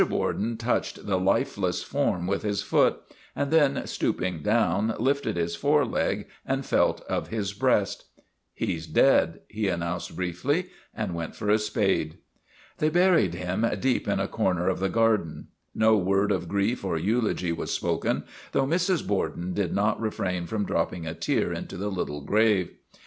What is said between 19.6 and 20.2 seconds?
not